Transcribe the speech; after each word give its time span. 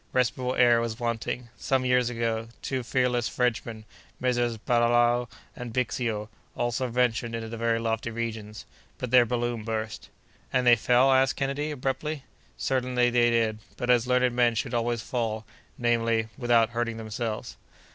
Respirable 0.13 0.55
air 0.55 0.81
was 0.81 0.99
wanting. 0.99 1.49
Some 1.59 1.85
years 1.85 2.09
ago, 2.09 2.47
two 2.63 2.81
fearless 2.81 3.29
Frenchmen, 3.29 3.85
Messrs. 4.19 4.57
Barral 4.57 5.29
and 5.55 5.71
Bixio, 5.71 6.27
also 6.57 6.87
ventured 6.87 7.35
into 7.35 7.49
the 7.49 7.55
very 7.57 7.77
lofty 7.77 8.09
regions; 8.09 8.65
but 8.97 9.11
their 9.11 9.27
balloon 9.27 9.63
burst—" 9.63 10.09
"And 10.51 10.65
they 10.65 10.75
fell?" 10.75 11.13
asked 11.13 11.35
Kennedy, 11.35 11.69
abruptly. 11.69 12.23
"Certainly 12.57 13.11
they 13.11 13.29
did; 13.29 13.59
but 13.77 13.91
as 13.91 14.07
learned 14.07 14.35
men 14.35 14.55
should 14.55 14.73
always 14.73 15.03
fall—namely, 15.03 16.29
without 16.35 16.71
hurting 16.71 16.97
themselves." 16.97 17.55